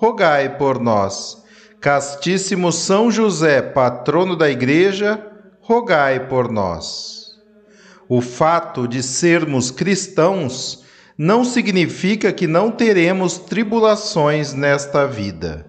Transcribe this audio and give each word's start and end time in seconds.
rogai 0.00 0.56
por 0.56 0.80
nós. 0.80 1.44
Castíssimo 1.78 2.72
São 2.72 3.10
José, 3.10 3.60
patrono 3.60 4.34
da 4.34 4.50
Igreja, 4.50 5.22
rogai 5.60 6.26
por 6.26 6.50
nós. 6.50 7.38
O 8.08 8.22
fato 8.22 8.88
de 8.88 9.02
sermos 9.02 9.70
cristãos 9.70 10.82
não 11.18 11.44
significa 11.44 12.32
que 12.32 12.46
não 12.46 12.70
teremos 12.70 13.36
tribulações 13.36 14.54
nesta 14.54 15.06
vida. 15.06 15.66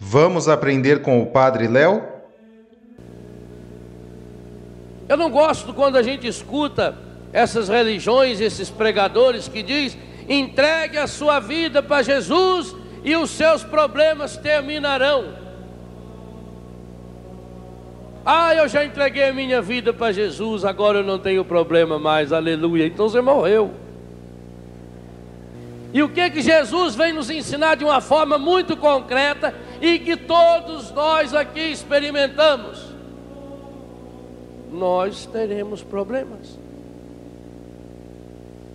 Vamos 0.00 0.48
aprender 0.48 1.00
com 1.00 1.22
o 1.22 1.26
Padre 1.26 1.68
Léo? 1.68 2.02
Eu 5.08 5.16
não 5.16 5.30
gosto 5.30 5.72
quando 5.72 5.96
a 5.96 6.02
gente 6.02 6.26
escuta 6.26 6.98
essas 7.32 7.68
religiões, 7.68 8.40
esses 8.40 8.68
pregadores 8.68 9.46
que 9.46 9.62
diz: 9.62 9.96
entregue 10.28 10.98
a 10.98 11.06
sua 11.06 11.38
vida 11.38 11.80
para 11.80 12.02
Jesus 12.02 12.74
e 13.08 13.16
os 13.16 13.30
seus 13.30 13.64
problemas 13.64 14.36
terminarão. 14.36 15.32
Ah, 18.22 18.54
eu 18.54 18.68
já 18.68 18.84
entreguei 18.84 19.30
a 19.30 19.32
minha 19.32 19.62
vida 19.62 19.94
para 19.94 20.12
Jesus, 20.12 20.62
agora 20.62 20.98
eu 20.98 21.04
não 21.04 21.18
tenho 21.18 21.42
problema 21.42 21.98
mais, 21.98 22.34
aleluia. 22.34 22.86
Então 22.86 23.08
você 23.08 23.22
morreu. 23.22 23.70
E 25.90 26.02
o 26.02 26.10
que 26.10 26.28
que 26.28 26.42
Jesus 26.42 26.94
vem 26.94 27.14
nos 27.14 27.30
ensinar 27.30 27.76
de 27.76 27.84
uma 27.84 28.02
forma 28.02 28.36
muito 28.36 28.76
concreta 28.76 29.54
e 29.80 29.98
que 29.98 30.14
todos 30.14 30.90
nós 30.90 31.32
aqui 31.32 31.72
experimentamos? 31.72 32.94
Nós 34.70 35.24
teremos 35.24 35.82
problemas. 35.82 36.58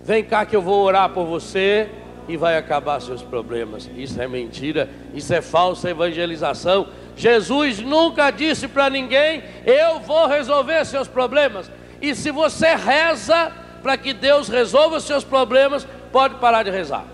Vem 0.02 0.24
cá 0.24 0.44
que 0.44 0.56
eu 0.56 0.60
vou 0.60 0.82
orar 0.82 1.10
por 1.10 1.24
você 1.24 1.88
e 2.28 2.36
vai 2.36 2.56
acabar 2.56 3.00
seus 3.00 3.22
problemas. 3.22 3.88
Isso 3.96 4.20
é 4.20 4.26
mentira, 4.26 4.88
isso 5.14 5.32
é 5.32 5.40
falsa 5.40 5.90
evangelização. 5.90 6.88
Jesus 7.16 7.80
nunca 7.80 8.30
disse 8.30 8.66
para 8.66 8.90
ninguém: 8.90 9.42
Eu 9.64 10.00
vou 10.00 10.26
resolver 10.26 10.84
seus 10.84 11.08
problemas. 11.08 11.70
E 12.00 12.14
se 12.14 12.30
você 12.30 12.74
reza 12.74 13.52
para 13.82 13.96
que 13.96 14.12
Deus 14.12 14.48
resolva 14.48 15.00
seus 15.00 15.24
problemas, 15.24 15.86
pode 16.10 16.36
parar 16.36 16.62
de 16.62 16.70
rezar. 16.70 17.04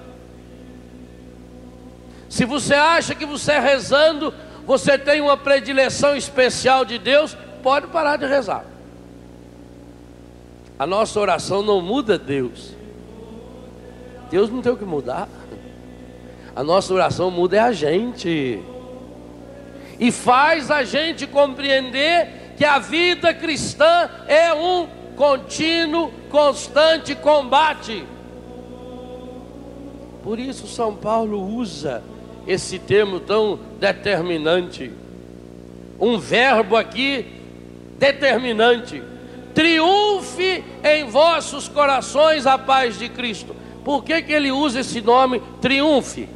Se 2.28 2.44
você 2.44 2.74
acha 2.74 3.14
que 3.14 3.26
você 3.26 3.58
rezando, 3.58 4.32
você 4.64 4.96
tem 4.96 5.20
uma 5.20 5.36
predileção 5.36 6.14
especial 6.14 6.84
de 6.84 6.96
Deus, 6.96 7.36
pode 7.60 7.88
parar 7.88 8.16
de 8.16 8.26
rezar. 8.26 8.64
A 10.78 10.86
nossa 10.86 11.18
oração 11.18 11.60
não 11.60 11.82
muda 11.82 12.16
Deus. 12.16 12.79
Deus 14.30 14.48
não 14.48 14.62
tem 14.62 14.72
o 14.72 14.76
que 14.76 14.84
mudar. 14.84 15.28
A 16.54 16.62
nossa 16.62 16.92
oração 16.94 17.30
muda 17.30 17.56
é 17.56 17.60
a 17.60 17.72
gente. 17.72 18.60
E 19.98 20.12
faz 20.12 20.70
a 20.70 20.84
gente 20.84 21.26
compreender 21.26 22.54
que 22.56 22.64
a 22.64 22.78
vida 22.78 23.34
cristã 23.34 24.08
é 24.26 24.52
um 24.54 24.86
contínuo, 25.16 26.10
constante 26.30 27.14
combate. 27.14 28.04
Por 30.22 30.38
isso 30.38 30.66
São 30.66 30.94
Paulo 30.94 31.42
usa 31.42 32.02
esse 32.46 32.78
termo 32.78 33.20
tão 33.20 33.58
determinante. 33.78 34.90
Um 35.98 36.18
verbo 36.18 36.76
aqui 36.76 37.26
determinante. 37.98 39.02
Triunfe 39.54 40.64
em 40.84 41.04
vossos 41.04 41.68
corações 41.68 42.46
a 42.46 42.56
paz 42.56 42.98
de 42.98 43.08
Cristo. 43.08 43.59
Por 43.84 44.04
que, 44.04 44.22
que 44.22 44.32
ele 44.32 44.52
usa 44.52 44.80
esse 44.80 45.00
nome 45.00 45.40
triunfe? 45.60 46.28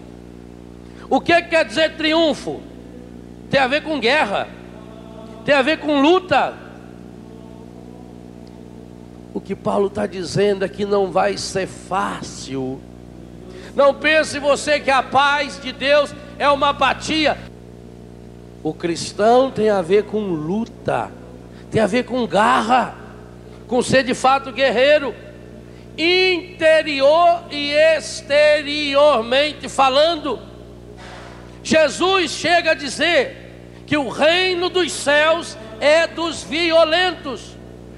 O 1.11 1.21
que 1.21 1.41
quer 1.43 1.65
dizer 1.65 1.97
triunfo? 1.97 2.61
Tem 3.51 3.61
a 3.61 3.67
ver 3.67 3.83
com 3.83 4.01
guerra, 4.01 4.49
tem 5.45 5.55
a 5.55 5.63
ver 5.63 5.79
com 5.79 6.01
luta. 6.01 6.55
O 9.35 9.41
que 9.41 9.55
Paulo 9.55 9.89
está 9.89 10.07
dizendo 10.07 10.65
é 10.65 10.69
que 10.69 10.85
não 10.85 11.11
vai 11.11 11.37
ser 11.37 11.67
fácil. 11.67 12.81
Não 13.75 13.93
pense 13.93 14.39
você 14.39 14.81
que 14.81 14.91
a 14.91 15.03
paz 15.03 15.61
de 15.61 15.73
Deus 15.73 16.15
é 16.39 16.49
uma 16.49 16.71
apatia. 16.71 17.37
O 18.63 18.73
cristão 18.73 19.51
tem 19.51 19.69
a 19.69 19.83
ver 19.83 20.05
com 20.05 20.21
luta, 20.21 21.11
tem 21.71 21.83
a 21.83 21.87
ver 21.87 22.05
com 22.05 22.27
garra, 22.27 22.95
com 23.67 23.83
ser 23.83 24.05
de 24.05 24.15
fato 24.15 24.53
guerreiro 24.53 25.15
interior 25.97 27.45
e 27.51 27.73
exteriormente 27.73 29.69
falando. 29.69 30.41
Jesus 31.63 32.33
chega 32.33 32.73
a 32.73 32.75
dizer 32.75 33.83
que 33.87 33.97
o 33.97 34.09
reino 34.09 34.69
dos 34.69 34.93
céus 34.93 35.57
é 35.81 36.07
dos 36.07 36.43
violentos, 36.43 37.57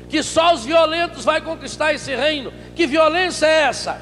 que 0.08 0.22
só 0.22 0.54
os 0.54 0.64
violentos 0.64 1.24
vai 1.24 1.40
conquistar 1.40 1.94
esse 1.94 2.14
reino. 2.14 2.52
Que 2.74 2.86
violência 2.86 3.46
é 3.46 3.62
essa? 3.62 4.00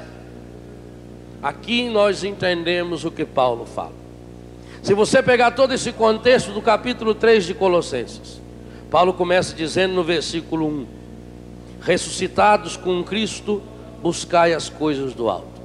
Aqui 1.41 1.89
nós 1.89 2.23
entendemos 2.23 3.05
o 3.05 3.11
que 3.11 3.25
Paulo 3.25 3.65
fala. 3.65 3.93
Se 4.81 4.93
você 4.93 5.23
pegar 5.23 5.51
todo 5.51 5.73
esse 5.73 5.91
contexto 5.91 6.51
do 6.51 6.61
capítulo 6.61 7.15
3 7.15 7.45
de 7.45 7.53
Colossenses, 7.53 8.39
Paulo 8.91 9.13
começa 9.13 9.55
dizendo 9.55 9.95
no 9.95 10.03
versículo 10.03 10.67
1: 10.67 10.87
ressuscitados 11.81 12.77
com 12.77 13.03
Cristo 13.03 13.61
buscai 14.05 14.53
as 14.53 14.69
coisas 14.69 15.15
do 15.15 15.27
alto. 15.27 15.59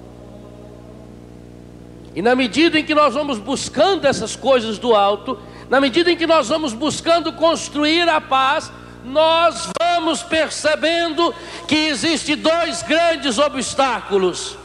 E 2.16 2.22
na 2.22 2.34
medida 2.34 2.78
em 2.78 2.84
que 2.84 2.94
nós 2.94 3.12
vamos 3.12 3.38
buscando 3.38 4.06
essas 4.06 4.34
coisas 4.34 4.78
do 4.78 4.94
alto, 4.94 5.38
na 5.68 5.78
medida 5.78 6.10
em 6.10 6.16
que 6.16 6.26
nós 6.26 6.48
vamos 6.48 6.72
buscando 6.72 7.34
construir 7.34 8.08
a 8.08 8.18
paz, 8.18 8.72
nós 9.04 9.68
vamos 9.78 10.22
percebendo 10.22 11.34
que 11.68 11.88
existe 11.88 12.34
dois 12.34 12.82
grandes 12.82 13.36
obstáculos, 13.36 14.56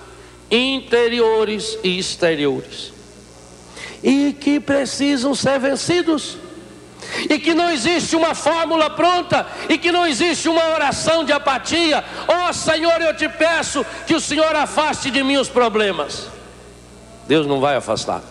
interiores 0.49 1.77
e 1.83 1.99
exteriores, 1.99 2.93
e 4.01 4.31
que 4.31 4.57
precisam 4.57 5.35
ser 5.35 5.59
vencidos 5.59 6.37
e 7.29 7.39
que 7.39 7.53
não 7.53 7.69
existe 7.69 8.15
uma 8.15 8.35
fórmula 8.35 8.89
pronta, 8.89 9.45
e 9.69 9.77
que 9.77 9.91
não 9.91 10.05
existe 10.05 10.49
uma 10.49 10.69
oração 10.69 11.23
de 11.23 11.31
apatia. 11.31 12.03
Ó 12.27 12.49
oh, 12.49 12.53
Senhor, 12.53 13.01
eu 13.01 13.15
te 13.15 13.27
peço 13.29 13.85
que 14.05 14.15
o 14.15 14.19
Senhor 14.19 14.55
afaste 14.55 15.09
de 15.09 15.23
mim 15.23 15.37
os 15.37 15.49
problemas. 15.49 16.27
Deus 17.27 17.47
não 17.47 17.59
vai 17.59 17.75
afastar. 17.75 18.21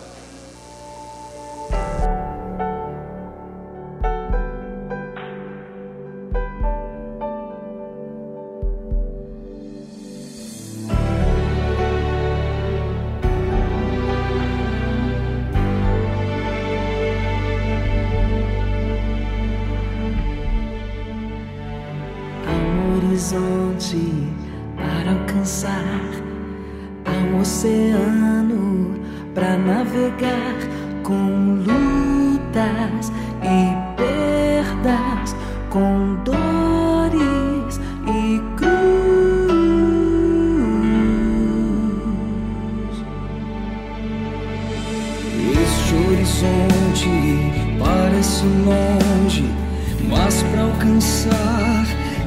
horizonte 23.15 24.27
para 24.75 25.11
alcançar. 25.11 26.03
Há 27.05 27.11
um 27.11 27.39
oceano 27.39 28.93
para 29.33 29.57
navegar 29.57 30.55
com 31.01 31.63
lutas 31.63 33.13
e 33.41 33.73
perdas, 33.95 35.33
com 35.69 36.17
dores 36.25 37.79
e 38.05 38.41
cruz. 38.57 38.75
Este 45.63 45.95
horizonte 45.95 47.09
parece 47.79 48.43
longe, 48.65 49.45
mas 50.09 50.43
para 50.43 50.63
alcançar 50.63 51.74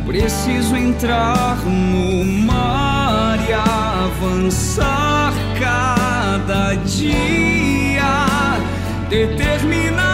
preciso 0.08 0.74
entrar 0.74 1.58
no 1.66 2.24
mar 2.24 3.38
e 3.46 3.52
avançar 3.52 5.34
cada 5.60 6.74
dia. 6.76 8.56
Determinar 9.10 10.07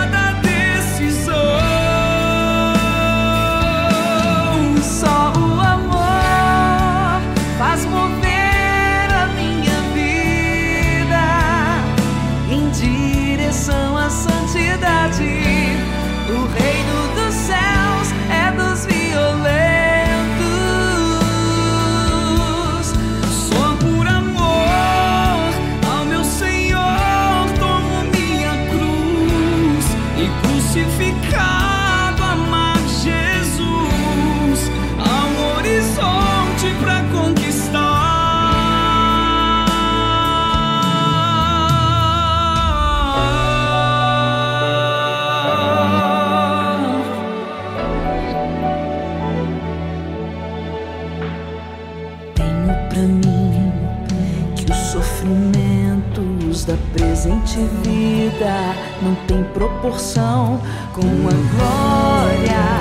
tem 59.84 59.90
proporção 59.90 60.60
com 60.92 61.02
a 61.02 61.32
glória 61.56 62.73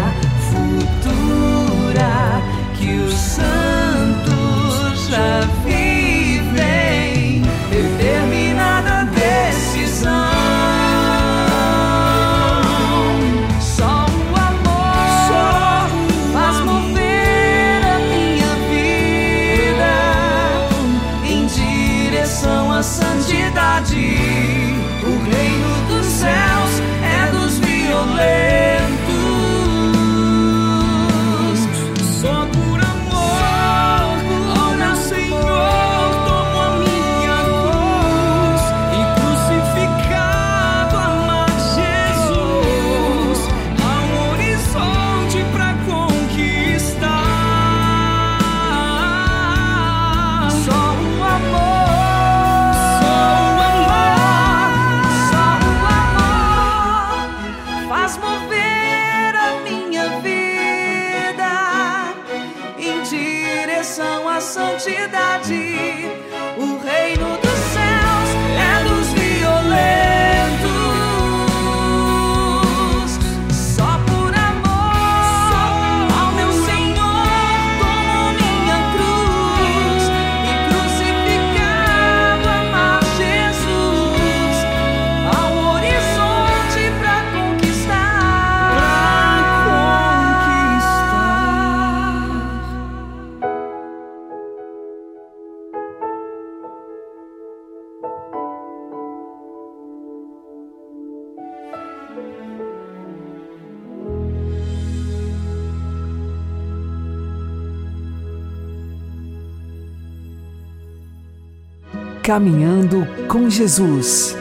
Caminhando 112.24 113.06
com 113.28 113.50
Jesus 113.50 114.34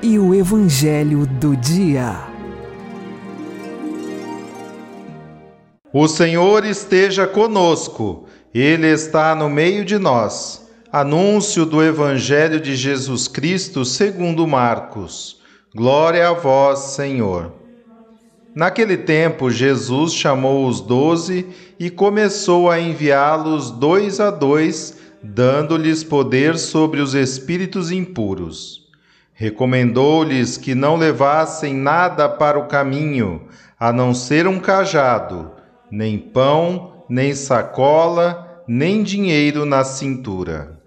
e 0.00 0.20
o 0.20 0.32
Evangelho 0.32 1.26
do 1.26 1.56
Dia. 1.56 2.14
O 5.92 6.06
Senhor 6.06 6.64
esteja 6.64 7.26
conosco, 7.26 8.26
Ele 8.54 8.86
está 8.86 9.34
no 9.34 9.50
meio 9.50 9.84
de 9.84 9.98
nós. 9.98 10.70
Anúncio 10.92 11.66
do 11.66 11.82
Evangelho 11.82 12.60
de 12.60 12.76
Jesus 12.76 13.26
Cristo 13.26 13.84
segundo 13.84 14.46
Marcos. 14.46 15.40
Glória 15.74 16.28
a 16.28 16.34
vós, 16.34 16.78
Senhor. 16.94 17.52
Naquele 18.54 18.96
tempo, 18.96 19.50
Jesus 19.50 20.14
chamou 20.14 20.68
os 20.68 20.80
doze 20.80 21.48
e 21.80 21.90
começou 21.90 22.70
a 22.70 22.78
enviá-los 22.78 23.72
dois 23.72 24.20
a 24.20 24.30
dois 24.30 24.97
dando-lhes 25.22 26.04
poder 26.04 26.58
sobre 26.58 27.00
os 27.00 27.14
espíritos 27.14 27.90
impuros. 27.90 28.86
Recomendou-lhes 29.34 30.56
que 30.56 30.74
não 30.74 30.96
levassem 30.96 31.74
nada 31.74 32.28
para 32.28 32.58
o 32.58 32.66
caminho, 32.66 33.42
a 33.78 33.92
não 33.92 34.12
ser 34.12 34.46
um 34.46 34.58
cajado, 34.58 35.52
nem 35.90 36.18
pão, 36.18 37.04
nem 37.08 37.34
sacola, 37.34 38.62
nem 38.66 39.02
dinheiro 39.02 39.64
na 39.64 39.84
cintura. 39.84 40.78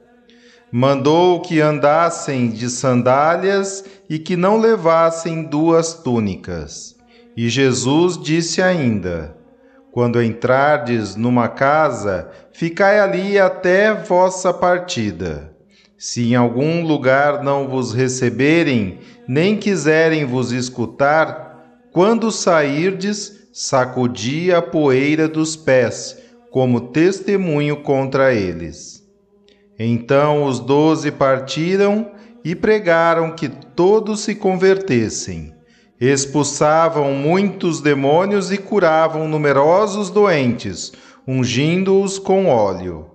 Mandou 0.71 1.41
que 1.41 1.59
andassem 1.59 2.49
de 2.49 2.69
sandálias 2.69 3.83
e 4.09 4.19
que 4.19 4.37
não 4.37 4.57
levassem 4.57 5.43
duas 5.43 5.93
túnicas. 5.93 6.95
E 7.35 7.49
Jesus 7.49 8.17
disse 8.17 8.61
ainda: 8.61 9.35
quando 9.91 10.23
entrardes 10.23 11.15
numa 11.15 11.49
casa, 11.49 12.29
ficai 12.53 12.99
ali 12.99 13.37
até 13.37 13.93
vossa 13.93 14.53
partida. 14.53 15.51
Se 15.97 16.31
em 16.31 16.35
algum 16.35 16.85
lugar 16.85 17.43
não 17.43 17.67
vos 17.67 17.93
receberem, 17.93 18.99
nem 19.27 19.57
quiserem 19.57 20.25
vos 20.25 20.51
escutar, 20.51 21.89
quando 21.91 22.31
sairdes, 22.31 23.49
sacudi 23.53 24.51
a 24.51 24.61
poeira 24.61 25.27
dos 25.27 25.55
pés, 25.55 26.17
como 26.49 26.89
testemunho 26.89 27.83
contra 27.83 28.33
eles. 28.33 29.03
Então 29.77 30.45
os 30.45 30.59
doze 30.59 31.11
partiram 31.11 32.11
e 32.43 32.55
pregaram 32.55 33.35
que 33.35 33.49
todos 33.49 34.21
se 34.21 34.35
convertessem 34.35 35.53
expulsavam 36.09 37.13
muitos 37.13 37.79
demônios 37.79 38.51
e 38.51 38.57
curavam 38.57 39.27
numerosos 39.27 40.09
doentes, 40.09 40.91
ungindo-os 41.27 42.17
com 42.17 42.47
óleo. 42.47 43.05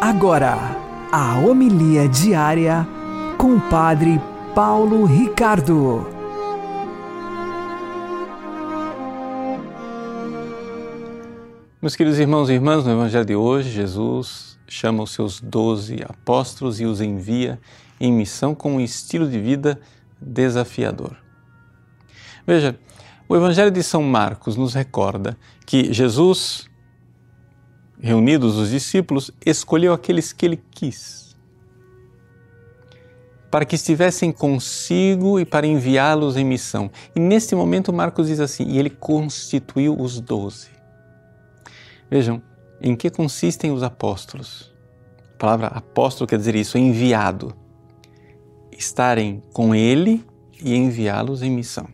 Agora, 0.00 0.56
a 1.10 1.38
homilia 1.38 2.08
diária 2.08 2.86
com 3.36 3.56
o 3.56 3.60
Padre 3.62 4.20
Paulo 4.58 5.04
Ricardo. 5.04 6.04
Meus 11.80 11.94
queridos 11.94 12.18
irmãos 12.18 12.50
e 12.50 12.54
irmãs, 12.54 12.84
no 12.84 12.90
Evangelho 12.90 13.24
de 13.24 13.36
hoje, 13.36 13.70
Jesus 13.70 14.58
chama 14.66 15.04
os 15.04 15.12
seus 15.12 15.40
doze 15.40 16.02
apóstolos 16.02 16.80
e 16.80 16.84
os 16.84 17.00
envia 17.00 17.60
em 18.00 18.12
missão 18.12 18.52
com 18.52 18.74
um 18.74 18.80
estilo 18.80 19.30
de 19.30 19.38
vida 19.38 19.80
desafiador. 20.20 21.16
Veja, 22.44 22.76
o 23.28 23.36
Evangelho 23.36 23.70
de 23.70 23.84
São 23.84 24.02
Marcos 24.02 24.56
nos 24.56 24.74
recorda 24.74 25.38
que 25.64 25.92
Jesus, 25.92 26.68
reunidos 28.00 28.56
os 28.56 28.70
discípulos, 28.70 29.30
escolheu 29.46 29.92
aqueles 29.92 30.32
que 30.32 30.44
ele 30.44 30.60
quis 30.72 31.27
para 33.50 33.64
que 33.64 33.74
estivessem 33.74 34.30
consigo 34.30 35.40
e 35.40 35.44
para 35.44 35.66
enviá-los 35.66 36.36
em 36.36 36.44
missão. 36.44 36.90
E 37.14 37.20
neste 37.20 37.54
momento 37.54 37.92
Marcos 37.92 38.26
diz 38.26 38.40
assim: 38.40 38.64
e 38.68 38.78
ele 38.78 38.90
constituiu 38.90 39.98
os 39.98 40.20
doze. 40.20 40.68
Vejam, 42.10 42.42
em 42.80 42.94
que 42.94 43.10
consistem 43.10 43.70
os 43.70 43.82
apóstolos? 43.82 44.72
A 45.34 45.38
palavra 45.38 45.66
apóstolo 45.68 46.26
quer 46.26 46.38
dizer 46.38 46.54
isso, 46.54 46.78
enviado. 46.78 47.54
Estarem 48.72 49.42
com 49.52 49.74
ele 49.74 50.24
e 50.62 50.74
enviá-los 50.74 51.42
em 51.42 51.50
missão. 51.50 51.88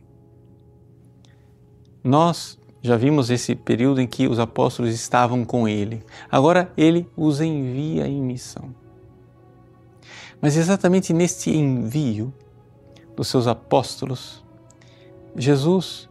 Nós 2.02 2.58
já 2.82 2.96
vimos 2.96 3.30
esse 3.30 3.54
período 3.54 4.00
em 4.00 4.06
que 4.06 4.28
os 4.28 4.38
apóstolos 4.38 4.92
estavam 4.92 5.44
com 5.44 5.66
ele. 5.66 6.04
Agora 6.30 6.70
ele 6.76 7.08
os 7.16 7.40
envia 7.40 8.06
em 8.06 8.20
missão. 8.20 8.74
Mas 10.44 10.58
exatamente 10.58 11.10
neste 11.14 11.48
envio 11.48 12.30
dos 13.16 13.28
seus 13.28 13.46
apóstolos, 13.46 14.44
Jesus 15.34 16.06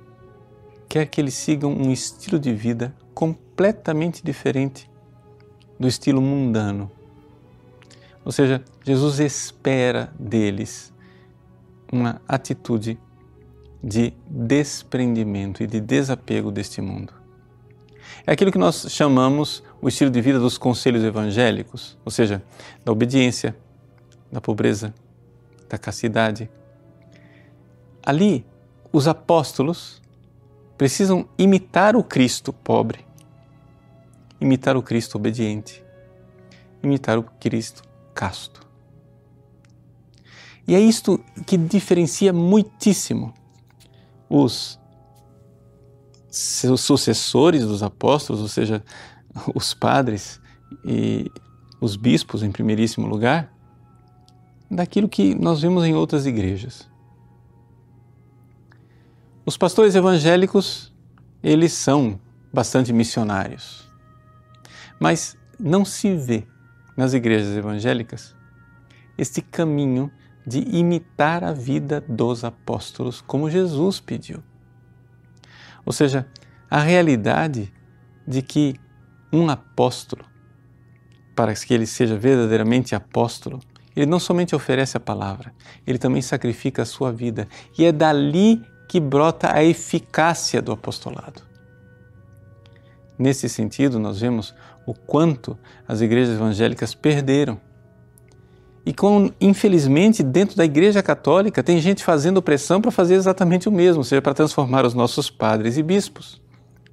quer 0.89 1.05
que 1.05 1.21
eles 1.21 1.35
sigam 1.35 1.71
um 1.71 1.91
estilo 1.91 2.39
de 2.39 2.51
vida 2.51 2.95
completamente 3.13 4.23
diferente 4.23 4.89
do 5.79 5.87
estilo 5.87 6.19
mundano. 6.19 6.89
Ou 8.25 8.31
seja, 8.31 8.65
Jesus 8.83 9.19
espera 9.19 10.11
deles 10.17 10.91
uma 11.91 12.19
atitude 12.27 12.97
de 13.83 14.15
desprendimento 14.27 15.61
e 15.61 15.67
de 15.67 15.79
desapego 15.79 16.51
deste 16.51 16.81
mundo. 16.81 17.13
É 18.25 18.31
aquilo 18.31 18.51
que 18.51 18.57
nós 18.57 18.87
chamamos 18.89 19.63
o 19.79 19.87
estilo 19.87 20.09
de 20.09 20.21
vida 20.21 20.39
dos 20.39 20.57
conselhos 20.57 21.03
evangélicos, 21.03 21.95
ou 22.03 22.11
seja, 22.11 22.41
da 22.83 22.91
obediência, 22.91 23.55
da 24.33 24.41
pobreza, 24.41 24.91
da 25.69 25.77
castidade. 25.77 26.49
Ali, 28.03 28.43
os 28.91 29.07
apóstolos 29.07 30.01
precisam 30.75 31.29
imitar 31.37 31.95
o 31.95 32.03
Cristo 32.03 32.51
pobre, 32.51 33.05
imitar 34.41 34.75
o 34.75 34.81
Cristo 34.81 35.17
obediente, 35.17 35.83
imitar 36.81 37.19
o 37.19 37.23
Cristo 37.23 37.83
casto. 38.15 38.65
E 40.67 40.73
é 40.73 40.79
isto 40.79 41.23
que 41.45 41.55
diferencia 41.55 42.33
muitíssimo 42.33 43.33
os 44.27 44.79
seus 46.27 46.81
sucessores 46.81 47.63
dos 47.63 47.83
apóstolos, 47.83 48.41
ou 48.41 48.47
seja, 48.47 48.83
os 49.53 49.75
padres 49.75 50.41
e 50.83 51.29
os 51.79 51.95
bispos 51.95 52.41
em 52.41 52.51
primeiríssimo 52.51 53.05
lugar, 53.05 53.52
daquilo 54.75 55.07
que 55.07 55.35
nós 55.35 55.61
vemos 55.61 55.83
em 55.83 55.93
outras 55.93 56.25
igrejas. 56.25 56.89
Os 59.45 59.57
pastores 59.57 59.93
evangélicos, 59.95 60.93
eles 61.41 61.73
são 61.73 62.19
bastante 62.51 62.93
missionários, 62.93 63.89
mas 64.99 65.37
não 65.59 65.83
se 65.83 66.15
vê 66.15 66.47
nas 66.95 67.13
igrejas 67.13 67.55
evangélicas 67.57 68.35
este 69.17 69.41
caminho 69.41 70.11
de 70.45 70.59
imitar 70.59 71.43
a 71.43 71.51
vida 71.51 72.01
dos 72.01 72.43
apóstolos 72.43 73.21
como 73.21 73.49
Jesus 73.49 73.99
pediu. 73.99 74.43
Ou 75.85 75.93
seja, 75.93 76.27
a 76.69 76.79
realidade 76.79 77.71
de 78.27 78.41
que 78.41 78.75
um 79.31 79.49
apóstolo, 79.49 80.25
para 81.35 81.53
que 81.53 81.73
ele 81.73 81.85
seja 81.85 82.17
verdadeiramente 82.17 82.95
apóstolo, 82.95 83.59
ele 83.95 84.05
não 84.05 84.19
somente 84.19 84.55
oferece 84.55 84.97
a 84.97 84.99
palavra, 84.99 85.53
ele 85.85 85.97
também 85.97 86.21
sacrifica 86.21 86.81
a 86.81 86.85
sua 86.85 87.11
vida. 87.11 87.47
E 87.77 87.85
é 87.85 87.91
dali 87.91 88.61
que 88.87 88.99
brota 88.99 89.53
a 89.53 89.63
eficácia 89.63 90.61
do 90.61 90.71
apostolado. 90.71 91.41
Nesse 93.17 93.47
sentido, 93.47 93.99
nós 93.99 94.19
vemos 94.21 94.53
o 94.85 94.93
quanto 94.93 95.57
as 95.87 96.01
igrejas 96.01 96.35
evangélicas 96.35 96.93
perderam. 96.93 97.59
E 98.85 98.93
infelizmente, 99.39 100.21
dentro 100.21 100.57
da 100.57 100.65
Igreja 100.65 101.01
Católica, 101.01 101.63
tem 101.63 101.79
gente 101.79 102.03
fazendo 102.03 102.41
pressão 102.41 102.81
para 102.81 102.91
fazer 102.91 103.13
exatamente 103.13 103.69
o 103.69 103.71
mesmo, 103.71 103.99
ou 103.99 104.03
seja, 104.03 104.21
para 104.21 104.33
transformar 104.33 104.85
os 104.85 104.93
nossos 104.93 105.29
padres 105.29 105.77
e 105.77 105.83
bispos, 105.83 106.41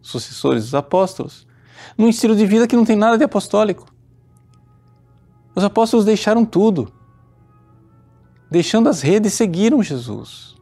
sucessores 0.00 0.64
dos 0.64 0.75
apóstolos, 0.75 1.49
num 1.99 2.09
estilo 2.09 2.37
de 2.37 2.47
vida 2.47 2.69
que 2.69 2.76
não 2.76 2.85
tem 2.85 2.95
nada 2.95 3.19
de 3.19 3.25
apostólico. 3.25 3.87
Os 5.61 5.64
apóstolos 5.64 6.07
deixaram 6.07 6.43
tudo. 6.43 6.90
Deixando 8.50 8.88
as 8.88 9.02
redes, 9.02 9.35
seguiram 9.35 9.83
Jesus. 9.83 10.57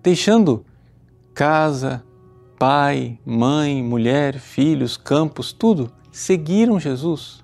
Deixando 0.00 0.64
casa, 1.34 2.04
pai, 2.56 3.18
mãe, 3.26 3.82
mulher, 3.82 4.38
filhos, 4.38 4.96
campos, 4.96 5.52
tudo, 5.52 5.90
seguiram 6.12 6.78
Jesus. 6.78 7.42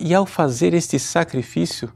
E 0.00 0.14
ao 0.14 0.24
fazer 0.24 0.72
este 0.72 0.98
sacrifício, 0.98 1.92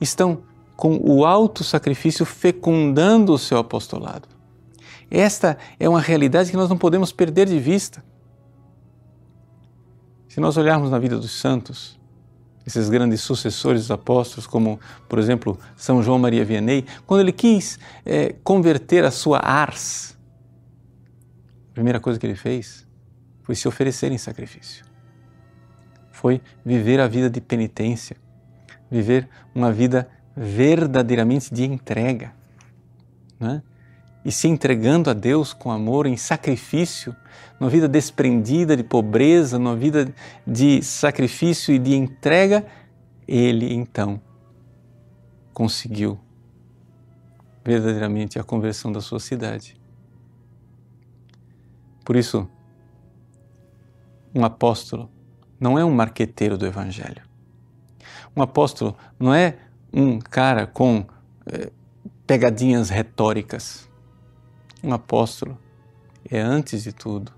estão 0.00 0.38
com 0.74 0.96
o 1.04 1.26
alto 1.26 1.62
sacrifício 1.62 2.24
fecundando 2.24 3.34
o 3.34 3.38
seu 3.38 3.58
apostolado. 3.58 4.26
Esta 5.10 5.58
é 5.78 5.86
uma 5.86 6.00
realidade 6.00 6.50
que 6.50 6.56
nós 6.56 6.70
não 6.70 6.78
podemos 6.78 7.12
perder 7.12 7.46
de 7.46 7.58
vista. 7.58 8.02
Se 10.34 10.40
nós 10.40 10.56
olharmos 10.56 10.90
na 10.90 10.98
vida 10.98 11.16
dos 11.16 11.30
santos, 11.30 11.96
esses 12.66 12.88
grandes 12.88 13.20
sucessores 13.20 13.82
dos 13.82 13.90
apóstolos, 13.92 14.48
como, 14.48 14.80
por 15.08 15.20
exemplo, 15.20 15.56
São 15.76 16.02
João 16.02 16.18
Maria 16.18 16.44
Vianney, 16.44 16.84
quando 17.06 17.20
ele 17.20 17.30
quis 17.30 17.78
é, 18.04 18.34
converter 18.42 19.04
a 19.04 19.12
sua 19.12 19.38
ars, 19.38 20.18
a 21.70 21.74
primeira 21.74 22.00
coisa 22.00 22.18
que 22.18 22.26
ele 22.26 22.34
fez 22.34 22.84
foi 23.44 23.54
se 23.54 23.68
oferecer 23.68 24.10
em 24.10 24.18
sacrifício. 24.18 24.84
Foi 26.10 26.42
viver 26.66 26.98
a 26.98 27.06
vida 27.06 27.30
de 27.30 27.40
penitência, 27.40 28.16
viver 28.90 29.28
uma 29.54 29.70
vida 29.70 30.08
verdadeiramente 30.36 31.54
de 31.54 31.62
entrega. 31.62 32.34
Né? 33.38 33.62
E 34.24 34.32
se 34.32 34.48
entregando 34.48 35.10
a 35.10 35.12
Deus 35.12 35.52
com 35.52 35.70
amor, 35.70 36.06
em 36.06 36.16
sacrifício, 36.16 37.14
numa 37.60 37.68
vida 37.68 37.86
desprendida 37.86 38.76
de 38.76 38.82
pobreza, 38.82 39.58
numa 39.58 39.76
vida 39.76 40.12
de 40.46 40.82
sacrifício 40.82 41.74
e 41.74 41.78
de 41.78 41.94
entrega, 41.94 42.64
ele 43.28 43.74
então 43.74 44.20
conseguiu 45.52 46.18
verdadeiramente 47.64 48.38
a 48.38 48.44
conversão 48.44 48.90
da 48.90 49.00
sua 49.00 49.20
cidade. 49.20 49.76
Por 52.04 52.16
isso, 52.16 52.48
um 54.34 54.44
apóstolo 54.44 55.10
não 55.60 55.78
é 55.78 55.84
um 55.84 55.90
marqueteiro 55.90 56.58
do 56.58 56.66
Evangelho. 56.66 57.22
Um 58.36 58.42
apóstolo 58.42 58.96
não 59.18 59.32
é 59.32 59.56
um 59.92 60.18
cara 60.18 60.66
com 60.66 61.06
eh, 61.46 61.70
pegadinhas 62.26 62.90
retóricas 62.90 63.88
um 64.84 64.92
apóstolo 64.92 65.58
é, 66.30 66.40
antes 66.40 66.82
de 66.82 66.92
tudo, 66.92 67.32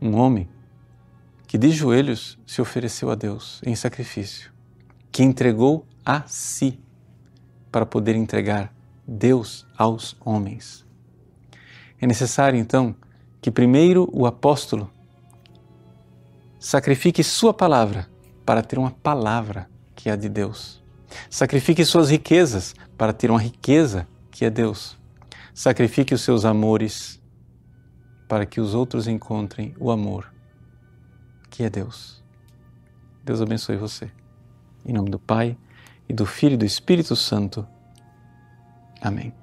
um 0.00 0.14
homem 0.14 0.48
que 1.46 1.58
de 1.58 1.70
joelhos 1.70 2.38
se 2.46 2.60
ofereceu 2.60 3.10
a 3.10 3.14
Deus 3.14 3.60
em 3.64 3.74
sacrifício, 3.74 4.52
que 5.10 5.22
entregou 5.22 5.84
a 6.04 6.22
si 6.26 6.78
para 7.72 7.84
poder 7.84 8.14
entregar 8.14 8.72
Deus 9.06 9.66
aos 9.76 10.16
homens. 10.24 10.84
É 12.00 12.06
necessário 12.06 12.58
então 12.58 12.94
que 13.40 13.50
primeiro 13.50 14.08
o 14.12 14.26
apóstolo 14.26 14.90
sacrifique 16.58 17.24
sua 17.24 17.52
palavra 17.52 18.08
para 18.44 18.62
ter 18.62 18.78
uma 18.78 18.90
palavra 18.90 19.68
que 19.94 20.08
é 20.08 20.12
a 20.12 20.16
de 20.16 20.28
Deus. 20.28 20.82
Sacrifique 21.30 21.84
suas 21.84 22.10
riquezas 22.10 22.74
para 22.96 23.12
ter 23.12 23.30
uma 23.30 23.40
riqueza 23.40 24.06
que 24.30 24.44
é 24.44 24.50
Deus. 24.50 24.98
Sacrifique 25.58 26.14
os 26.14 26.20
seus 26.20 26.44
amores 26.44 27.20
para 28.28 28.46
que 28.46 28.60
os 28.60 28.74
outros 28.74 29.08
encontrem 29.08 29.74
o 29.76 29.90
amor, 29.90 30.32
que 31.50 31.64
é 31.64 31.68
Deus. 31.68 32.22
Deus 33.24 33.42
abençoe 33.42 33.76
você. 33.76 34.08
Em 34.86 34.92
nome 34.92 35.10
do 35.10 35.18
Pai, 35.18 35.58
e 36.08 36.12
do 36.12 36.24
Filho 36.24 36.54
e 36.54 36.56
do 36.56 36.64
Espírito 36.64 37.16
Santo. 37.16 37.66
Amém. 39.02 39.34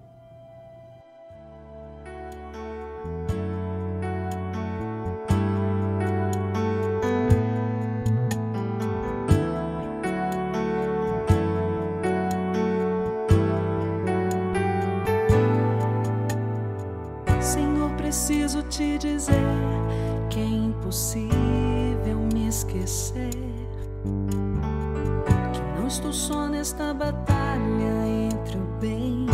preciso 18.16 18.64
te 18.70 18.98
dizer 18.98 19.34
que 20.30 20.40
é 20.40 20.46
impossível 20.46 22.18
me 22.34 22.48
esquecer. 22.48 23.30
Que 25.52 25.62
não 25.78 25.86
estou 25.86 26.14
só 26.14 26.48
nesta 26.48 26.94
batalha 26.94 28.08
entre 28.32 28.58
o 28.58 28.66
bem 28.80 29.25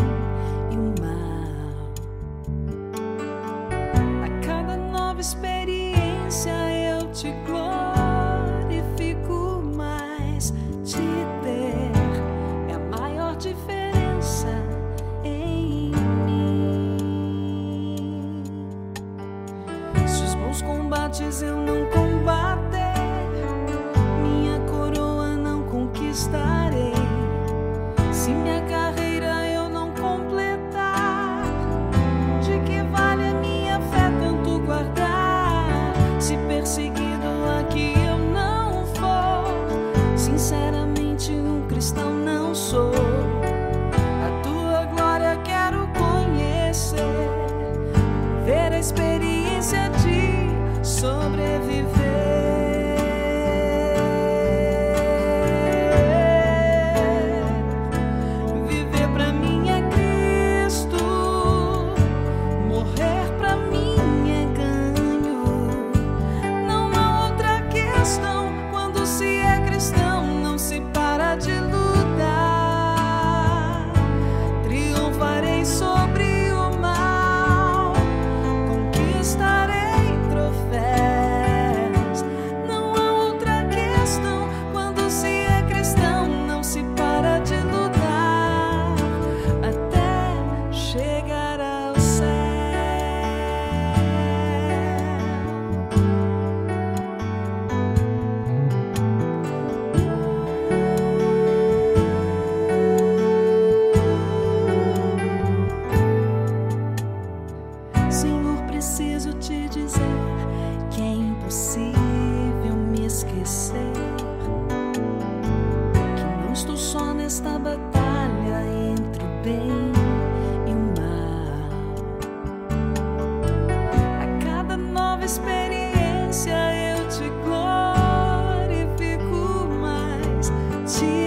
情。 130.92 131.21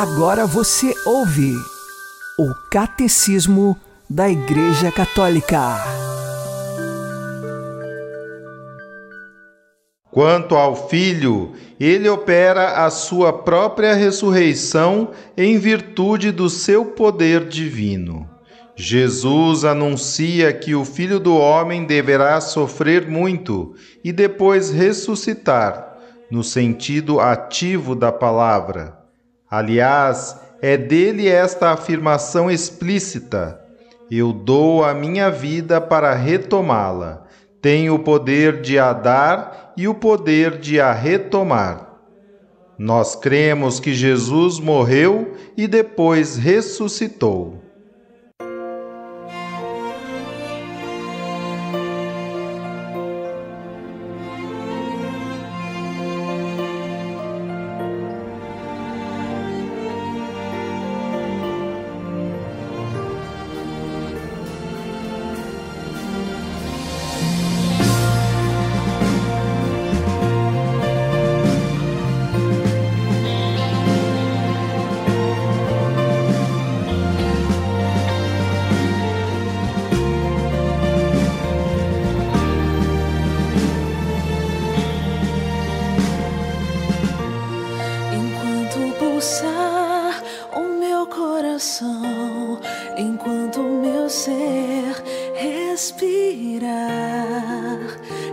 Agora 0.00 0.46
você 0.46 0.94
ouve 1.04 1.52
o 2.38 2.54
Catecismo 2.70 3.76
da 4.08 4.30
Igreja 4.30 4.92
Católica. 4.92 5.58
Quanto 10.08 10.54
ao 10.54 10.88
Filho, 10.88 11.52
ele 11.80 12.08
opera 12.08 12.86
a 12.86 12.90
sua 12.90 13.32
própria 13.32 13.92
ressurreição 13.94 15.10
em 15.36 15.58
virtude 15.58 16.30
do 16.30 16.48
seu 16.48 16.84
poder 16.84 17.48
divino. 17.48 18.30
Jesus 18.76 19.64
anuncia 19.64 20.52
que 20.52 20.76
o 20.76 20.84
Filho 20.84 21.18
do 21.18 21.36
Homem 21.36 21.84
deverá 21.84 22.40
sofrer 22.40 23.08
muito 23.08 23.74
e 24.04 24.12
depois 24.12 24.70
ressuscitar, 24.70 25.98
no 26.30 26.44
sentido 26.44 27.18
ativo 27.18 27.96
da 27.96 28.12
palavra. 28.12 28.97
Aliás, 29.50 30.36
é 30.60 30.76
dele 30.76 31.28
esta 31.28 31.70
afirmação 31.70 32.50
explícita: 32.50 33.60
Eu 34.10 34.32
dou 34.32 34.84
a 34.84 34.92
minha 34.92 35.30
vida 35.30 35.80
para 35.80 36.14
retomá-la. 36.14 37.24
Tenho 37.60 37.94
o 37.94 37.98
poder 37.98 38.60
de 38.60 38.78
a 38.78 38.92
dar 38.92 39.72
e 39.76 39.88
o 39.88 39.94
poder 39.94 40.58
de 40.58 40.80
a 40.80 40.92
retomar. 40.92 41.88
Nós 42.78 43.16
cremos 43.16 43.80
que 43.80 43.92
Jesus 43.92 44.60
morreu 44.60 45.34
e 45.56 45.66
depois 45.66 46.36
ressuscitou. 46.36 47.57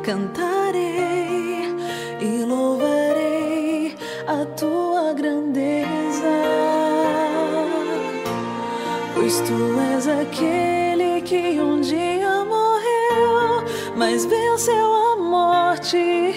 Cantarei 0.06 1.76
e 2.22 2.46
louvarei 2.46 3.96
a 4.28 4.46
tua 4.56 5.14
grandeza, 5.14 5.88
pois 9.16 9.42
tu 9.42 9.80
és 9.96 10.08
aquele 10.08 11.22
que 11.22 11.60
um 11.60 11.82
dia 11.82 12.46
morreu, 12.46 13.64
mas 13.98 14.26
venceu 14.26 14.94
a 14.94 15.16
morte 15.16 15.98
e 15.98 16.30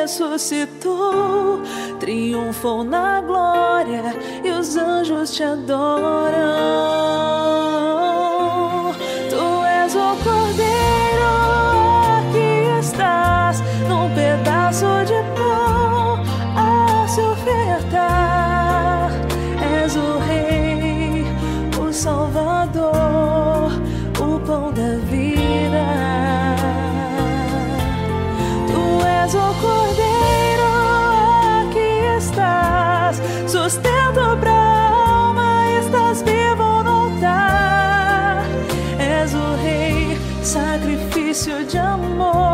ressuscitou, 0.00 1.62
triunfou 2.00 2.82
na 2.82 3.20
glória 3.20 4.02
e 4.42 4.50
os 4.50 4.76
anjos 4.76 5.30
te 5.30 5.44
adoram. 5.44 7.11
Sacrifício 40.44 41.64
de 41.64 41.78
amor, 41.78 42.51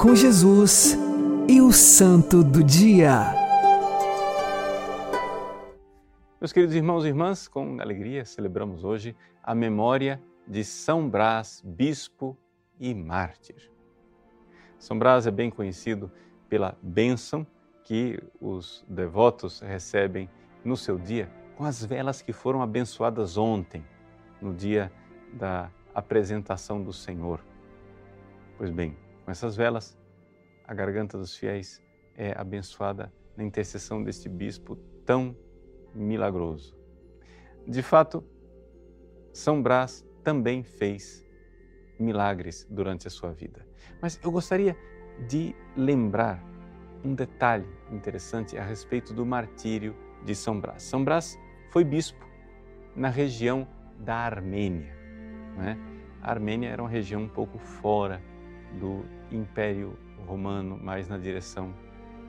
com 0.00 0.14
Jesus 0.14 0.96
e 1.46 1.60
o 1.60 1.70
Santo 1.70 2.42
do 2.42 2.64
Dia. 2.64 3.34
Meus 6.40 6.54
queridos 6.54 6.74
irmãos 6.74 7.04
e 7.04 7.08
irmãs, 7.08 7.46
com 7.46 7.78
alegria 7.78 8.24
celebramos 8.24 8.82
hoje 8.82 9.14
a 9.42 9.54
memória 9.54 10.18
de 10.48 10.64
São 10.64 11.06
Brás, 11.06 11.62
bispo 11.62 12.34
e 12.78 12.94
mártir. 12.94 13.70
São 14.78 14.98
Brás 14.98 15.26
é 15.26 15.30
bem 15.30 15.50
conhecido 15.50 16.10
pela 16.48 16.78
bênção 16.80 17.46
que 17.84 18.18
os 18.40 18.82
devotos 18.88 19.60
recebem 19.60 20.30
no 20.64 20.78
seu 20.78 20.96
dia 20.96 21.30
com 21.58 21.64
as 21.66 21.84
velas 21.84 22.22
que 22.22 22.32
foram 22.32 22.62
abençoadas 22.62 23.36
ontem, 23.36 23.84
no 24.40 24.54
dia 24.54 24.90
da 25.34 25.70
apresentação 25.94 26.82
do 26.82 26.90
Senhor. 26.90 27.44
Pois 28.56 28.70
bem, 28.70 28.96
com 29.30 29.32
essas 29.32 29.54
velas, 29.54 29.96
a 30.66 30.74
garganta 30.74 31.16
dos 31.16 31.36
fiéis 31.36 31.80
é 32.16 32.34
abençoada 32.36 33.12
na 33.36 33.44
intercessão 33.44 34.02
deste 34.02 34.28
bispo 34.28 34.74
tão 35.06 35.36
milagroso. 35.94 36.76
De 37.64 37.80
fato, 37.80 38.24
São 39.32 39.62
Brás 39.62 40.04
também 40.24 40.64
fez 40.64 41.24
milagres 41.96 42.66
durante 42.68 43.06
a 43.06 43.10
sua 43.10 43.32
vida. 43.32 43.64
Mas 44.02 44.18
eu 44.20 44.32
gostaria 44.32 44.76
de 45.28 45.54
lembrar 45.76 46.42
um 47.04 47.14
detalhe 47.14 47.68
interessante 47.92 48.58
a 48.58 48.64
respeito 48.64 49.14
do 49.14 49.24
martírio 49.24 49.94
de 50.24 50.34
São 50.34 50.58
Brás. 50.58 50.82
São 50.82 51.04
Brás 51.04 51.38
foi 51.70 51.84
bispo 51.84 52.26
na 52.96 53.08
região 53.08 53.68
da 53.96 54.16
Armênia. 54.16 54.92
Né? 55.56 55.78
A 56.20 56.32
Armênia 56.32 56.68
era 56.68 56.82
uma 56.82 56.90
região 56.90 57.22
um 57.22 57.28
pouco 57.28 57.56
fora 57.56 58.20
do 58.78 59.04
Império 59.30 59.96
Romano, 60.26 60.78
mais 60.78 61.08
na 61.08 61.18
direção 61.18 61.74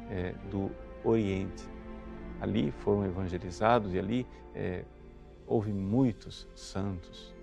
é, 0.10 0.34
do 0.50 0.72
Oriente. 1.04 1.64
Ali 2.40 2.72
foram 2.72 3.06
evangelizados 3.06 3.94
e 3.94 4.00
ali 4.00 4.28
é, 4.56 4.84
houve 5.46 5.72
muitos 5.72 6.48
santos, 6.56 7.34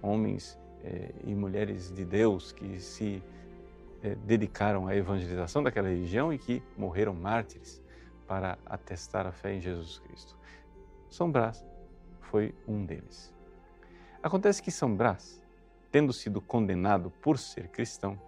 homens 0.00 0.58
é, 0.82 1.12
e 1.24 1.34
mulheres 1.34 1.92
de 1.92 2.04
Deus 2.04 2.50
que 2.50 2.80
se 2.80 3.22
é, 4.02 4.14
dedicaram 4.16 4.88
à 4.88 4.96
evangelização 4.96 5.62
daquela 5.62 5.88
região 5.88 6.32
e 6.32 6.38
que 6.38 6.62
morreram 6.76 7.14
mártires 7.14 7.80
para 8.26 8.58
atestar 8.66 9.26
a 9.26 9.32
fé 9.32 9.54
em 9.54 9.60
Jesus 9.60 9.98
Cristo. 10.00 10.36
São 11.08 11.30
Brás 11.30 11.64
foi 12.20 12.54
um 12.66 12.84
deles. 12.84 13.32
Acontece 14.22 14.62
que 14.62 14.70
São 14.70 14.94
Brás, 14.94 15.42
tendo 15.90 16.12
sido 16.12 16.40
condenado 16.40 17.10
por 17.22 17.38
ser 17.38 17.68
cristão, 17.68 18.18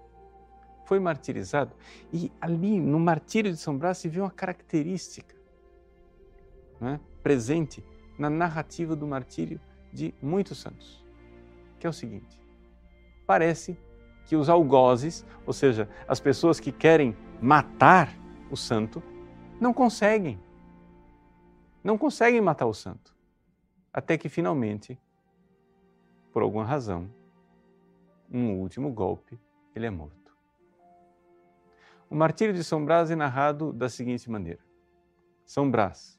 foi 0.84 1.00
martirizado 1.00 1.74
e 2.12 2.30
ali 2.40 2.80
no 2.80 2.98
martírio 2.98 3.50
de 3.50 3.56
São 3.56 3.76
Brás 3.76 3.98
se 3.98 4.08
vê 4.08 4.20
uma 4.20 4.30
característica 4.30 5.34
né, 6.80 7.00
presente 7.22 7.84
na 8.18 8.28
narrativa 8.30 8.94
do 8.94 9.06
martírio 9.06 9.60
de 9.92 10.14
muitos 10.20 10.58
santos, 10.58 11.04
que 11.78 11.86
é 11.86 11.90
o 11.90 11.92
seguinte: 11.92 12.40
parece 13.26 13.78
que 14.26 14.36
os 14.36 14.48
algozes, 14.48 15.24
ou 15.46 15.52
seja, 15.52 15.88
as 16.08 16.20
pessoas 16.20 16.58
que 16.58 16.72
querem 16.72 17.16
matar 17.40 18.14
o 18.50 18.56
santo, 18.56 19.02
não 19.60 19.72
conseguem. 19.72 20.40
Não 21.82 21.98
conseguem 21.98 22.40
matar 22.40 22.66
o 22.66 22.74
santo. 22.74 23.14
Até 23.92 24.16
que 24.16 24.28
finalmente, 24.28 24.98
por 26.32 26.42
alguma 26.42 26.64
razão, 26.64 27.10
um 28.30 28.54
último 28.54 28.90
golpe, 28.90 29.38
ele 29.74 29.86
é 29.86 29.90
morto. 29.90 30.23
O 32.14 32.16
martírio 32.16 32.54
de 32.54 32.62
São 32.62 32.84
Brás 32.84 33.10
é 33.10 33.16
narrado 33.16 33.72
da 33.72 33.88
seguinte 33.88 34.30
maneira: 34.30 34.60
São 35.44 35.68
Brás 35.68 36.16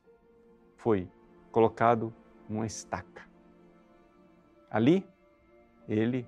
foi 0.76 1.10
colocado 1.54 2.14
numa 2.50 2.66
estaca. 2.66 3.24
Ali, 4.70 5.08
ele 5.88 6.28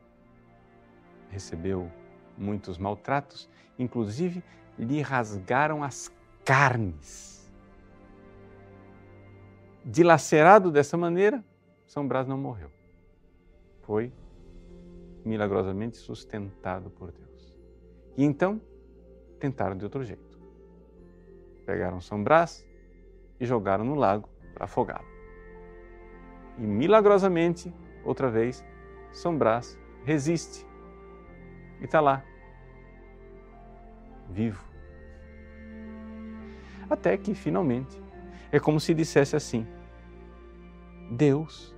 recebeu 1.30 1.91
muitos 2.38 2.77
maltratos, 2.77 3.49
inclusive 3.77 4.41
lhe 4.80 5.01
rasgaram 5.01 5.84
as 5.84 6.10
carnes. 6.45 7.51
Dilacerado 9.84 10.71
dessa 10.71 10.95
maneira, 10.95 11.43
São 11.86 12.08
Brás 12.08 12.25
não 12.25 12.38
morreu. 12.38 12.71
Foi 13.82 14.13
milagrosamente 15.25 15.97
sustentado 15.97 16.89
por 16.89 17.12
Deus. 17.12 17.60
E 18.15 18.23
então 18.23 18.62
tentaram 19.39 19.78
de 19.78 19.84
outro 19.84 20.04
jeito. 20.04 20.38
Pegaram 21.65 22.00
São 22.02 22.23
Brás 22.23 22.65
e 23.39 23.45
jogaram 23.45 23.84
no 23.84 23.95
lago 23.95 24.30
para 24.54 24.65
afogá-lo. 24.65 25.06
E 26.58 26.62
milagrosamente, 26.62 27.73
outra 28.04 28.30
vez, 28.30 28.65
São 29.12 29.38
Brás 29.38 29.78
resiste 30.04 30.65
e 31.80 31.86
está 31.86 32.00
lá, 32.00 32.23
vivo. 34.30 34.65
Até 36.89 37.17
que 37.17 37.36
finalmente 37.36 38.02
é 38.52 38.60
como 38.60 38.80
se 38.80 38.93
dissesse 38.93 39.36
assim: 39.36 39.67
Deus 41.12 41.76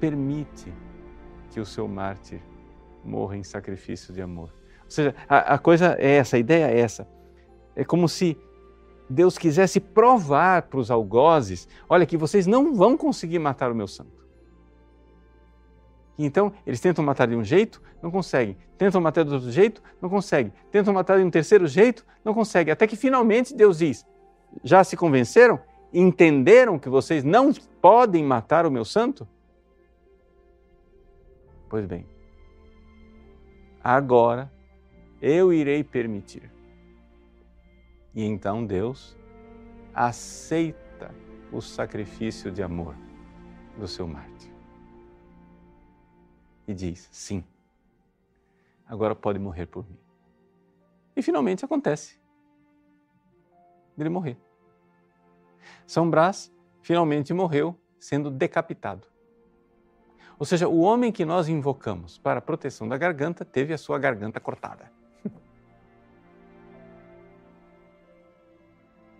permite 0.00 0.72
que 1.50 1.60
o 1.60 1.66
seu 1.66 1.86
mártir 1.86 2.40
morra 3.04 3.36
em 3.36 3.44
sacrifício 3.44 4.12
de 4.12 4.20
amor. 4.20 4.59
Ou 4.90 4.94
seja, 4.94 5.14
a, 5.28 5.54
a 5.54 5.58
coisa 5.58 5.94
é 6.00 6.16
essa, 6.16 6.34
a 6.34 6.40
ideia 6.40 6.66
é 6.66 6.80
essa. 6.80 7.06
É 7.76 7.84
como 7.84 8.08
se 8.08 8.36
Deus 9.08 9.38
quisesse 9.38 9.78
provar 9.78 10.62
para 10.62 10.80
os 10.80 10.90
algozes: 10.90 11.68
olha, 11.88 12.04
que 12.04 12.16
vocês 12.16 12.44
não 12.44 12.74
vão 12.74 12.96
conseguir 12.96 13.38
matar 13.38 13.70
o 13.70 13.74
meu 13.74 13.86
santo. 13.86 14.20
Então, 16.18 16.52
eles 16.66 16.80
tentam 16.80 17.04
matar 17.04 17.28
de 17.28 17.36
um 17.36 17.44
jeito, 17.44 17.80
não 18.02 18.10
conseguem. 18.10 18.56
Tentam 18.76 19.00
matar 19.00 19.24
de 19.24 19.32
outro 19.32 19.50
jeito, 19.50 19.80
não 20.02 20.10
conseguem. 20.10 20.52
Tentam 20.72 20.92
matar 20.92 21.18
de 21.18 21.24
um 21.24 21.30
terceiro 21.30 21.68
jeito, 21.68 22.04
não 22.24 22.34
conseguem. 22.34 22.72
Até 22.72 22.84
que 22.88 22.96
finalmente 22.96 23.54
Deus 23.54 23.78
diz: 23.78 24.04
Já 24.64 24.82
se 24.82 24.96
convenceram? 24.96 25.60
Entenderam 25.92 26.80
que 26.80 26.88
vocês 26.88 27.22
não 27.22 27.52
podem 27.80 28.24
matar 28.24 28.66
o 28.66 28.70
meu 28.72 28.84
santo? 28.84 29.26
Pois 31.68 31.86
bem, 31.86 32.04
agora 33.82 34.50
eu 35.20 35.52
irei 35.52 35.84
permitir. 35.84 36.50
E 38.14 38.24
então 38.24 38.64
Deus 38.64 39.16
aceita 39.94 41.14
o 41.52 41.60
sacrifício 41.60 42.50
de 42.50 42.62
amor 42.62 42.94
do 43.76 43.86
seu 43.86 44.06
mártir 44.06 44.50
e 46.66 46.74
diz: 46.74 47.08
sim, 47.10 47.44
agora 48.86 49.14
pode 49.14 49.38
morrer 49.38 49.66
por 49.66 49.88
mim. 49.88 49.98
E 51.16 51.22
finalmente 51.22 51.64
acontece 51.64 52.18
ele 53.98 54.08
morrer. 54.08 54.38
São 55.86 56.08
Brás 56.08 56.50
finalmente 56.80 57.34
morreu 57.34 57.76
sendo 57.98 58.30
decapitado. 58.30 59.06
Ou 60.38 60.46
seja, 60.46 60.66
o 60.66 60.80
homem 60.80 61.12
que 61.12 61.24
nós 61.24 61.48
invocamos 61.48 62.16
para 62.16 62.38
a 62.38 62.42
proteção 62.42 62.88
da 62.88 62.96
garganta 62.96 63.44
teve 63.44 63.74
a 63.74 63.78
sua 63.78 63.98
garganta 63.98 64.40
cortada. 64.40 64.90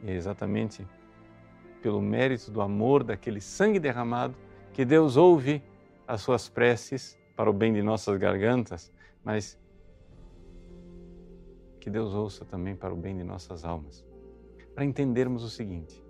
E 0.03 0.11
é 0.11 0.15
exatamente 0.15 0.87
pelo 1.83 2.01
mérito 2.01 2.51
do 2.51 2.61
amor 2.61 3.03
daquele 3.03 3.41
sangue 3.41 3.79
derramado 3.79 4.35
que 4.73 4.85
Deus 4.85 5.17
ouve 5.17 5.63
as 6.07 6.23
suas 6.23 6.49
preces 6.49 7.19
para 7.37 7.49
o 7.49 7.53
bem 7.53 7.73
de 7.73 7.83
nossas 7.83 8.17
gargantas, 8.19 8.93
mas 9.25 9.59
que 11.81 11.89
Deus 11.89 12.13
ouça 12.13 12.45
também 12.45 12.77
para 12.77 12.93
o 12.93 12.97
bem 12.97 13.17
de 13.17 13.25
nossas 13.25 13.65
almas. 13.65 14.05
Para 14.75 14.85
entendermos 14.85 15.43
o 15.43 15.49
seguinte: 15.49 16.03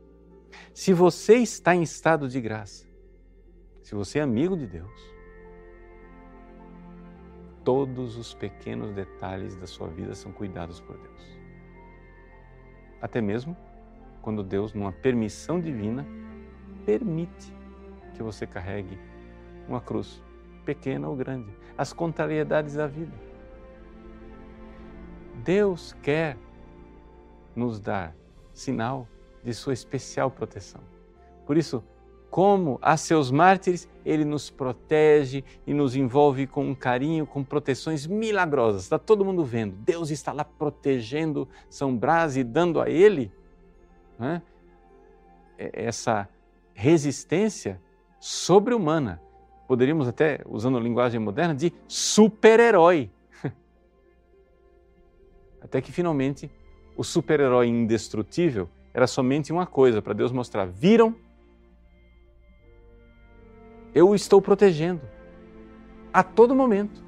se 0.74 0.92
você 0.92 1.36
está 1.36 1.74
em 1.74 1.82
estado 1.82 2.28
de 2.28 2.40
graça, 2.40 2.86
se 3.82 3.94
você 3.94 4.18
é 4.18 4.22
amigo 4.22 4.56
de 4.56 4.66
Deus, 4.66 5.00
todos 7.64 8.16
os 8.16 8.34
pequenos 8.34 8.92
detalhes 8.92 9.56
da 9.56 9.66
sua 9.66 9.88
vida 9.88 10.14
são 10.14 10.32
cuidados 10.32 10.80
por 10.80 10.96
Deus. 10.96 11.38
Até 13.00 13.20
mesmo 13.20 13.56
quando 14.22 14.42
Deus, 14.42 14.74
numa 14.74 14.92
permissão 14.92 15.60
divina, 15.60 16.06
permite 16.84 17.54
que 18.14 18.22
você 18.22 18.46
carregue 18.46 18.98
uma 19.68 19.80
cruz 19.80 20.22
pequena 20.64 21.08
ou 21.08 21.16
grande, 21.16 21.50
as 21.76 21.92
contrariedades 21.92 22.74
da 22.74 22.86
vida. 22.86 23.12
Deus 25.42 25.96
quer 26.02 26.36
nos 27.56 27.80
dar 27.80 28.14
sinal 28.52 29.08
de 29.42 29.54
sua 29.54 29.72
especial 29.72 30.30
proteção. 30.30 30.80
Por 31.46 31.56
isso, 31.56 31.82
como 32.30 32.78
a 32.80 32.96
seus 32.96 33.30
mártires, 33.30 33.88
ele 34.04 34.24
nos 34.24 34.50
protege 34.50 35.42
e 35.66 35.74
nos 35.74 35.96
envolve 35.96 36.46
com 36.46 36.64
um 36.64 36.74
carinho, 36.74 37.26
com 37.26 37.42
proteções 37.42 38.06
milagrosas. 38.06 38.82
Está 38.82 38.98
todo 38.98 39.24
mundo 39.24 39.44
vendo. 39.44 39.74
Deus 39.76 40.10
está 40.10 40.32
lá 40.32 40.44
protegendo 40.44 41.48
São 41.68 41.96
Brás 41.96 42.36
e 42.36 42.44
dando 42.44 42.80
a 42.80 42.88
ele 42.88 43.32
né, 44.20 44.42
essa 45.58 46.28
resistência 46.74 47.80
sobre-humana 48.20 49.20
poderíamos 49.70 50.08
até, 50.08 50.40
usando 50.48 50.78
a 50.78 50.80
linguagem 50.80 51.20
moderna, 51.20 51.54
de 51.54 51.72
super-herói. 51.86 53.08
Até 55.62 55.80
que 55.80 55.92
finalmente 55.92 56.50
o 56.96 57.04
super-herói 57.04 57.68
indestrutível 57.68 58.68
era 58.92 59.06
somente 59.06 59.52
uma 59.52 59.66
coisa 59.66 60.02
para 60.02 60.12
Deus 60.12 60.32
mostrar: 60.32 60.66
viram? 60.66 61.14
Eu 63.94 64.08
o 64.08 64.14
estou 64.16 64.42
protegendo 64.42 65.02
a 66.12 66.24
todo 66.24 66.52
momento. 66.52 67.04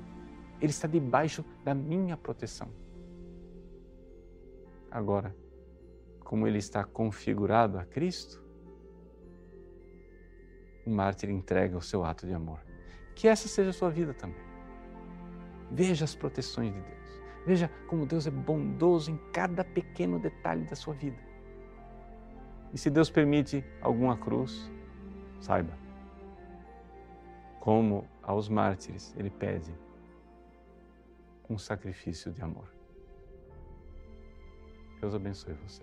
Ele 0.60 0.70
está 0.70 0.86
debaixo 0.86 1.44
da 1.64 1.74
minha 1.74 2.16
proteção. 2.16 2.68
Agora, 4.88 5.34
como 6.32 6.46
ele 6.46 6.56
está 6.56 6.82
configurado 6.82 7.78
a 7.78 7.84
Cristo, 7.84 8.42
o 10.86 10.90
mártir 10.90 11.28
entrega 11.28 11.76
o 11.76 11.82
seu 11.82 12.06
ato 12.06 12.26
de 12.26 12.32
amor. 12.32 12.58
Que 13.14 13.28
essa 13.28 13.46
seja 13.48 13.68
a 13.68 13.72
sua 13.74 13.90
vida 13.90 14.14
também. 14.14 14.40
Veja 15.70 16.06
as 16.06 16.14
proteções 16.14 16.72
de 16.72 16.80
Deus. 16.80 17.22
Veja 17.44 17.70
como 17.86 18.06
Deus 18.06 18.26
é 18.26 18.30
bondoso 18.30 19.10
em 19.10 19.18
cada 19.30 19.62
pequeno 19.62 20.18
detalhe 20.18 20.64
da 20.64 20.74
sua 20.74 20.94
vida. 20.94 21.18
E 22.72 22.78
se 22.78 22.88
Deus 22.88 23.10
permite 23.10 23.62
alguma 23.82 24.16
cruz, 24.16 24.72
saiba, 25.38 25.76
como 27.60 28.08
aos 28.22 28.48
mártires 28.48 29.14
ele 29.18 29.28
pede 29.28 29.74
um 31.46 31.58
sacrifício 31.58 32.32
de 32.32 32.40
amor. 32.40 32.74
Deus 34.98 35.14
abençoe 35.14 35.52
você. 35.52 35.82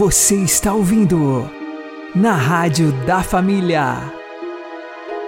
Você 0.00 0.36
está 0.36 0.72
ouvindo 0.72 1.46
na 2.14 2.32
Rádio 2.32 2.90
da 3.04 3.22
Família. 3.22 4.10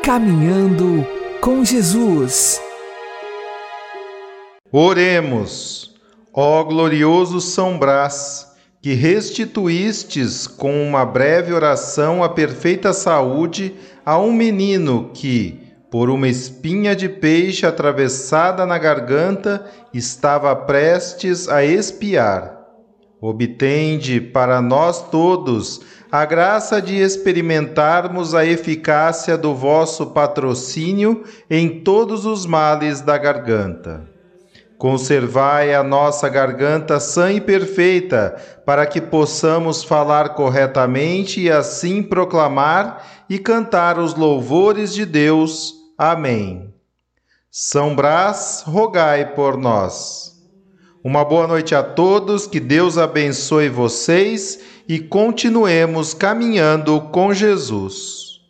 Caminhando 0.03 1.07
com 1.43 1.63
Jesus. 1.63 2.59
Oremos, 4.73 5.95
ó 6.33 6.65
glorioso 6.65 7.39
São 7.39 7.79
Brás, 7.79 8.51
que 8.81 8.95
restituístes 8.95 10.47
com 10.47 10.83
uma 10.83 11.05
breve 11.05 11.53
oração 11.53 12.25
a 12.25 12.31
perfeita 12.31 12.95
saúde 12.95 13.75
a 14.07 14.19
um 14.19 14.33
menino 14.33 15.11
que, 15.13 15.61
por 15.91 16.09
uma 16.09 16.29
espinha 16.29 16.97
de 16.97 17.11
peixe 17.11 17.67
atravessada 17.67 18.65
na 18.65 18.79
garganta, 18.79 19.67
estava 19.93 20.57
prestes 20.57 21.47
a 21.47 21.63
expiar. 21.63 22.62
Obtende 23.25 24.21
para 24.21 24.61
nós 24.61 25.09
todos 25.09 25.81
a 26.11 26.25
graça 26.25 26.83
de 26.83 26.97
experimentarmos 26.97 28.35
a 28.35 28.45
eficácia 28.45 29.39
do 29.39 29.55
vosso 29.55 30.07
patrocínio 30.07 31.23
em 31.49 31.85
todos 31.85 32.27
os 32.27 32.45
males 32.45 33.01
da 33.01 33.17
garganta. 33.17 34.11
Conservai 34.77 35.73
a 35.73 35.85
nossa 35.85 36.29
garganta 36.29 36.99
sã 36.99 37.33
e 37.33 37.41
perfeita, 37.41 38.35
para 38.67 38.87
que 38.87 39.01
possamos 39.01 39.85
falar 39.85 40.31
corretamente 40.31 41.43
e 41.43 41.49
assim 41.49 42.03
proclamar 42.03 43.25
e 43.31 43.39
cantar 43.39 44.01
os 44.01 44.17
louvores 44.17 44.93
de 44.93 45.07
Deus. 45.07 45.75
Amém. 45.97 46.75
São 47.49 47.95
Brás, 47.95 48.65
rogai 48.67 49.33
por 49.33 49.57
nós. 49.57 50.32
Uma 51.05 51.25
boa 51.25 51.49
noite 51.49 51.75
a 51.75 51.83
todos, 51.83 52.47
que 52.47 52.61
Deus 52.61 52.97
abençoe 52.97 53.69
vocês 53.69 54.61
e 54.89 55.01
continuemos 55.01 56.15
caminhando 56.15 57.01
com 57.11 57.35
Jesus. 57.35 58.41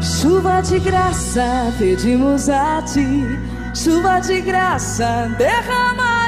Chuva 0.00 0.60
de 0.60 0.78
graça, 0.78 1.74
pedimos 1.78 2.48
a 2.48 2.80
ti. 2.82 3.26
Chuva 3.74 4.20
de 4.20 4.40
graça, 4.40 5.34
derrama. 5.36 6.21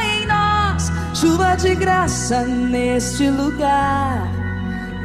Chuva 1.14 1.54
de 1.54 1.76
graça 1.76 2.40
neste 2.44 3.30
lugar. 3.30 4.28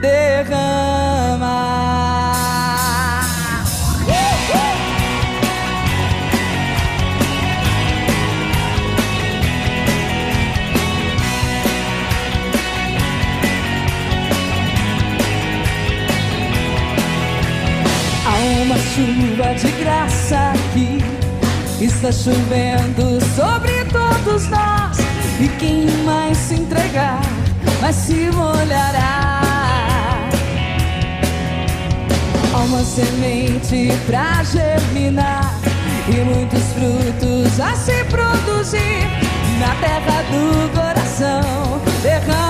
Derrama. 0.01 1.69
Há 18.25 18.63
uma 18.63 18.77
chuva 18.79 19.53
de 19.53 19.71
graça 19.83 20.53
aqui. 20.53 20.97
Está 21.79 22.11
chovendo 22.11 23.23
sobre 23.35 23.85
todos 23.85 24.49
nós. 24.49 24.78
E 25.41 25.47
quem 25.57 25.85
mais 26.03 26.37
se 26.37 26.55
entregar, 26.55 27.21
mas 27.81 27.95
se 27.95 28.29
molhará. 28.31 29.41
Há 32.53 32.57
uma 32.57 32.83
semente 32.83 33.87
pra 34.05 34.43
germinar 34.43 35.53
e 36.09 36.19
muitos 36.25 36.63
frutos 36.73 37.57
a 37.57 37.73
se 37.73 38.03
produzir 38.05 39.07
na 39.59 39.73
terra 39.75 40.23
do 40.23 40.69
coração. 40.73 41.79
Derrama 42.03 42.48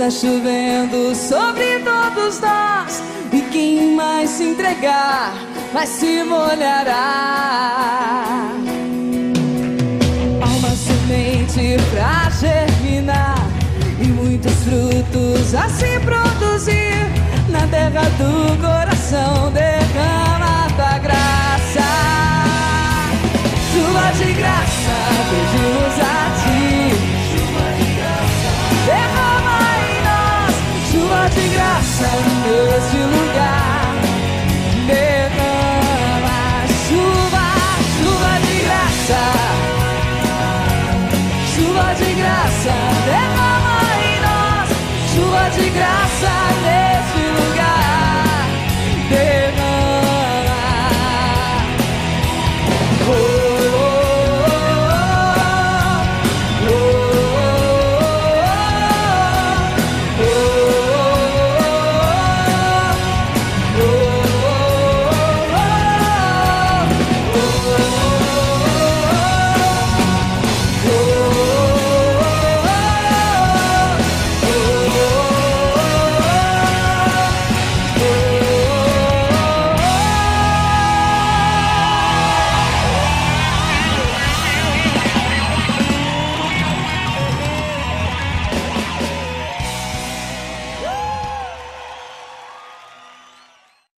Está 0.00 0.10
chovendo 0.10 1.14
sobre 1.14 1.78
todos 1.80 2.40
nós. 2.40 3.02
E 3.30 3.42
quem 3.52 3.94
mais 3.94 4.30
se 4.30 4.44
entregar, 4.44 5.34
vai 5.74 5.86
se 5.86 6.24
molhará. 6.24 6.94
Há 10.40 10.46
uma 10.46 10.70
semente 10.70 11.76
pra 11.90 12.30
germinar. 12.30 13.46
E 14.00 14.06
muitos 14.06 14.54
frutos 14.64 15.54
a 15.54 15.68
se 15.68 16.00
produzir. 16.00 16.96
Na 17.50 17.66
terra 17.66 18.08
do 18.16 18.56
coração, 18.58 19.52
derrama 19.52 20.66
tua 20.76 20.98
graça. 20.98 21.84
Chuva 23.70 24.12
de 24.16 24.32
graça, 24.32 24.96
pedimos 25.28 26.00
a 26.00 26.29